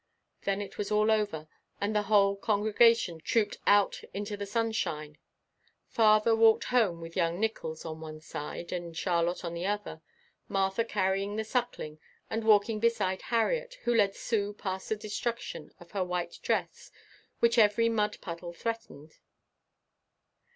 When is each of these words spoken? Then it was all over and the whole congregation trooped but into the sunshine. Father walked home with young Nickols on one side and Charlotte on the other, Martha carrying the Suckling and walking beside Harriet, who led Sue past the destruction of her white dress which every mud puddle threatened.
Then 0.45 0.63
it 0.63 0.79
was 0.79 0.89
all 0.89 1.11
over 1.11 1.47
and 1.79 1.95
the 1.95 2.01
whole 2.09 2.35
congregation 2.35 3.19
trooped 3.21 3.59
but 3.67 4.03
into 4.15 4.35
the 4.35 4.47
sunshine. 4.47 5.19
Father 5.85 6.35
walked 6.35 6.63
home 6.73 7.01
with 7.01 7.15
young 7.15 7.39
Nickols 7.39 7.85
on 7.85 8.01
one 8.01 8.19
side 8.19 8.71
and 8.71 8.97
Charlotte 8.97 9.45
on 9.45 9.53
the 9.53 9.67
other, 9.67 10.01
Martha 10.47 10.83
carrying 10.83 11.35
the 11.35 11.43
Suckling 11.43 11.99
and 12.31 12.43
walking 12.43 12.79
beside 12.79 13.21
Harriet, 13.21 13.75
who 13.83 13.93
led 13.93 14.15
Sue 14.15 14.53
past 14.55 14.89
the 14.89 14.95
destruction 14.95 15.71
of 15.79 15.91
her 15.91 16.03
white 16.03 16.39
dress 16.41 16.91
which 17.39 17.59
every 17.59 17.87
mud 17.87 18.17
puddle 18.21 18.53
threatened. 18.53 19.19